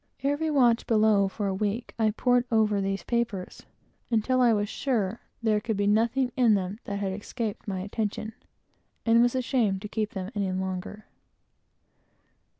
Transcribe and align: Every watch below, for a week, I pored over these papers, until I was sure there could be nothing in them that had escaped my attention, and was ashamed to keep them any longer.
Every 0.23 0.49
watch 0.49 0.87
below, 0.87 1.27
for 1.27 1.45
a 1.45 1.53
week, 1.53 1.93
I 1.99 2.09
pored 2.09 2.45
over 2.51 2.81
these 2.81 3.03
papers, 3.03 3.67
until 4.09 4.41
I 4.41 4.51
was 4.51 4.67
sure 4.67 5.21
there 5.43 5.61
could 5.61 5.77
be 5.77 5.85
nothing 5.85 6.31
in 6.35 6.55
them 6.55 6.79
that 6.85 6.97
had 6.97 7.13
escaped 7.13 7.67
my 7.67 7.81
attention, 7.81 8.33
and 9.05 9.21
was 9.21 9.35
ashamed 9.35 9.83
to 9.83 9.87
keep 9.87 10.13
them 10.13 10.31
any 10.33 10.51
longer. 10.53 11.05